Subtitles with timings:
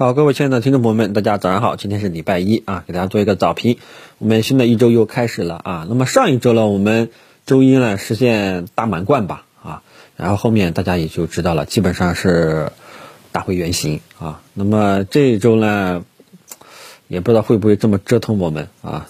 [0.00, 3.76] 好，各位亲爱的听众朋友们，大家早上好，今天是礼拜一啊，给大家做一个早评。
[4.16, 5.86] 我们新的一周又开始了啊。
[5.90, 7.10] 那么上一周呢，我们
[7.44, 9.82] 周一呢实现大满贯吧啊，
[10.16, 12.72] 然后后面大家也就知道了，基本上是
[13.30, 14.40] 打回原形啊。
[14.54, 16.02] 那么这一周呢，
[17.06, 19.06] 也不知道会不会这么折腾我们啊。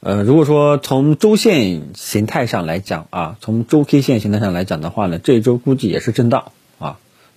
[0.00, 6.52] 呃，如果说从周线形态上来讲啊，从周 K 线形态上来讲的话呢，这一周估计也是震荡。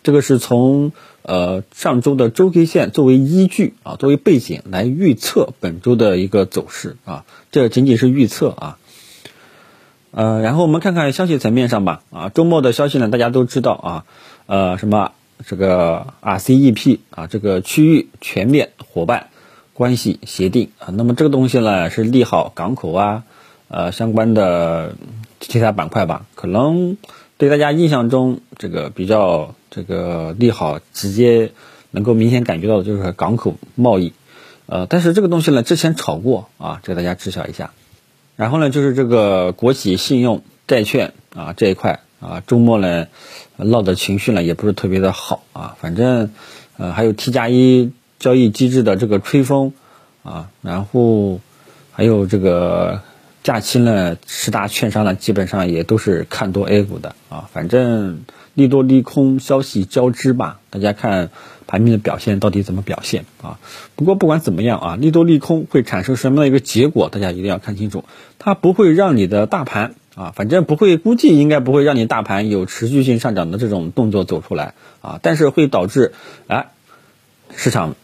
[0.03, 0.91] 这个是从
[1.23, 8.77] 呃上周的周 K 线作为依据啊，作为背景来预测本周的一个走势啊，这仅仅是预测啊。
[10.11, 14.05] 呃，然后我们看看消息层面上吧啊，周末的消息呢，大家都知道啊，
[14.47, 15.11] 呃，什么
[15.45, 19.27] 这个 RCEP 啊，这个区域全面伙伴
[19.73, 23.23] 关系协定啊，那么这个东西呢是利好港口啊，
[23.67, 24.95] 呃相关的
[25.39, 26.97] 其他板块吧，可能
[27.39, 29.55] 对大家印象中这个比较。
[29.71, 31.51] 这个利好直接
[31.91, 34.13] 能够明显感觉到的就是港口贸易，
[34.65, 37.69] 呃，但是这个东西呢之前炒过啊，这个大家知晓一下。
[38.35, 43.05] 然后呢就是这个国企信用债券啊这一块啊，周末呢
[43.57, 46.31] 闹的情绪呢也不是特别的好啊，反正
[46.77, 49.73] 呃还有 T 加一交易机制的这个吹风
[50.23, 51.41] 啊，然后
[51.91, 53.03] 还有这个
[53.49, 58.21] 假期呢十大券商呢基本上也都是看多 A 股的啊，反正。
[58.55, 61.29] 利多利空消息交织吧，大家看
[61.65, 63.57] 盘面的表现到底怎么表现啊？
[63.95, 68.03] 不过不管怎么样啊，利多利空会产生什么样的一个结果，大家一定要看清楚。
[68.37, 75.19] 它不会让你的大盘啊，反正不会，估计应该不会让你大盘有持续性上涨的这种动作走出来啊。
[75.21, 76.11] 但是会导致
[76.47, 76.71] 哎
[77.55, 77.95] 市场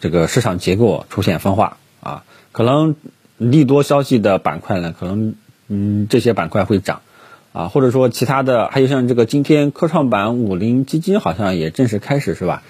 [0.00, 2.96] 这个市场结构出现分化啊，可能
[3.38, 5.34] 利多消息的板块呢，可能
[5.68, 7.00] 嗯这些板块会涨。
[7.52, 12.62] 啊，或者说其他的，还有像这个今天科创板五零基金好像也正式开始是吧？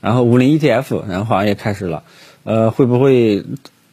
[0.00, 2.02] 然后五零 ETF，然后好像也开始了，
[2.44, 3.44] 呃，会不会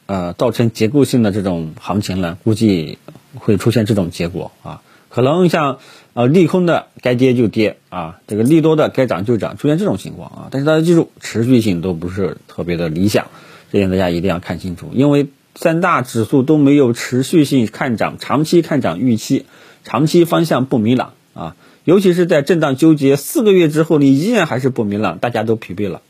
[0.06, 2.38] 呃造成结构性的这种行情呢？
[2.42, 2.96] 估计
[3.34, 4.80] 会出现这种结果啊，
[5.10, 5.76] 可能像
[6.14, 10.48] 呃利空的该跌就跌啊，这个利多的该涨就涨，出现这种情况啊。
[10.50, 13.26] 但是大家记住，持续性都不是特别的理想，
[13.70, 19.46] 这点大家一定要看清楚，因为三大指数都没有持续性看涨、长期看涨预期。
[19.82, 26.02] 长期方向不明朗啊，尤其是在震荡纠结四个月之后，你依然还是不明朗，大家都疲惫了，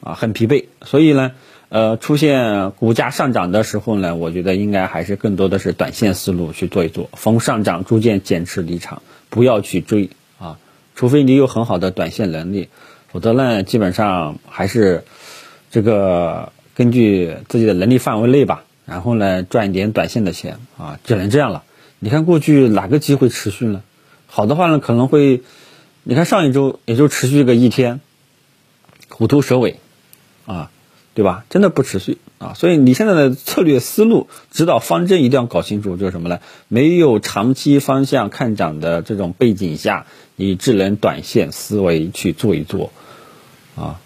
[0.00, 0.64] 啊，很疲惫。
[0.82, 1.30] 所以呢，
[1.68, 9.00] 呃，出现股价上涨的时候呢，我觉得应该还是更多的是短线思路去做一做，逢上涨逐渐减持离场，
[9.30, 10.58] 不要去追啊，
[10.96, 12.68] 除非你有很好的短线能力，
[13.12, 15.04] 否则呢，基本上还是
[15.70, 21.64] 这个根据自己的能力范围内吧，然后呢，赚一点短线的钱啊，只能这样了。
[21.98, 23.82] 你看过去哪个机会持续呢？
[24.28, 25.42] 好的话呢，可能会，
[26.04, 27.98] 你看上一周也就持续个一天，
[29.08, 29.80] 虎头蛇尾，
[30.46, 30.70] 啊，
[31.14, 31.44] 对吧？
[31.50, 36.38] 真的不持续啊，所以你现在的策略思路、指导方针一定要搞清楚，就是什么呢？
[36.68, 40.06] 没有长期方向看涨的这种背景下，
[40.36, 42.92] 你只能短线思维去做一做，
[43.74, 43.98] 啊，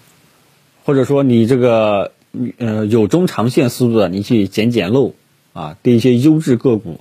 [0.87, 2.13] 或者说你这个
[2.59, 5.15] 呃有中长线思路的，你去捡捡漏
[5.53, 7.01] 啊，对一些优质个股。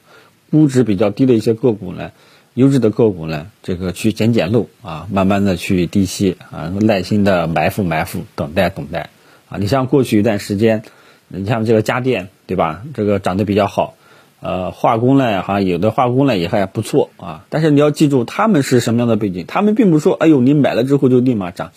[0.52, 2.12] 估值比较低的一些个股呢，
[2.56, 9.12] 优质的个股呢，这个去捡捡漏啊，慢慢的去低吸啊，耐心的埋伏埋伏，等待等待
[9.48, 9.58] 啊。
[9.58, 10.84] 你像过去一段时间，
[11.30, 13.94] 你像这个家电对吧，这个涨得比较好，
[14.42, 17.46] 呃，化工呢，好像有的化工呢也还不错啊。
[17.48, 19.46] 但是你要记住，他们是什么样的背景？
[19.48, 21.72] 他们并不是说，哎呦，你买了之后就立马涨，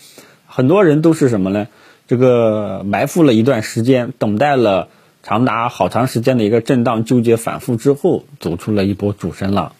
[0.48, 1.68] 很多人都是什么呢？
[2.06, 4.88] 这个埋伏了一段时间，等待了。
[5.26, 9.72] 长达好长时间的一个震荡纠结反复之后，走出了一波主升浪，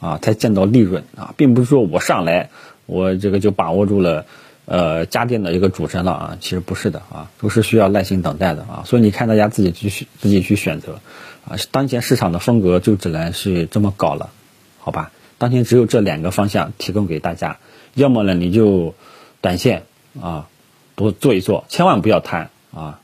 [0.00, 2.48] 啊，才见到利润啊，并不是说我上来
[2.86, 4.24] 我这个就把握住了，
[4.64, 10.98] 呃，家电的一个主升浪啊，其实不是的啊，都是需要耐心等待的啊，所以你看大家自己去选，自己去选择，
[11.46, 14.30] 啊，当前市场的风格就只能是这么搞了，
[14.78, 15.12] 好吧？
[15.36, 17.58] 当前只有这两个方向提供给大家，
[17.92, 18.94] 要么呢你就
[19.42, 19.82] 短线
[20.18, 20.48] 啊，
[20.96, 22.98] 多做一做，千万不要贪啊。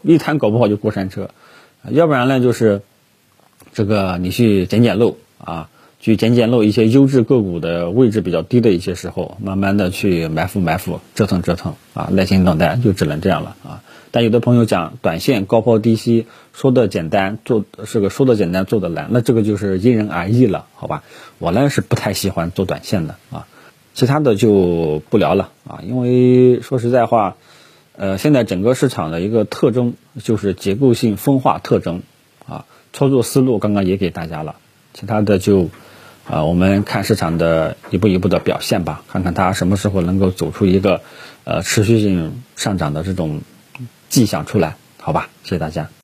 [0.00, 1.30] 一贪搞不好就过山车，
[1.90, 2.82] 要不然呢就是
[3.72, 5.68] 这个你去捡捡漏啊，
[5.98, 13.82] 去捡捡漏一些优质个股的位置比较低的一些时候，慢慢的去埋伏埋伏，折腾折腾啊，耐心等待就只能这样了啊。
[14.10, 21.02] 但有的朋友讲短线高抛低吸，说的简单做是个说的简单做的难，那这个就是因人而异了，好吧？
[21.38, 23.46] 我呢是不太喜欢做短线的啊，
[23.94, 27.36] 其他的就不聊了啊，因为说实在话。
[27.96, 32.02] 呃，现在整个市场的一个特征就是结构性分化特征，
[32.44, 34.56] 啊，操作思路刚刚也给大家了，
[34.94, 35.68] 其他的就，
[36.28, 41.02] 啊，我们看市场的一步一步的表现吧，看看它什么时候能够走出一个，
[41.44, 43.42] 呃持续性上涨的这种
[44.08, 45.28] 迹象出来，好吧？
[45.44, 45.88] 谢谢大家。